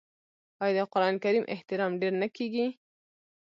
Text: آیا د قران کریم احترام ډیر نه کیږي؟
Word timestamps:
آیا 0.63 0.75
د 0.77 0.79
قران 0.93 1.15
کریم 1.23 1.45
احترام 1.55 1.91
ډیر 2.01 2.13
نه 2.21 2.27
کیږي؟ 2.35 2.65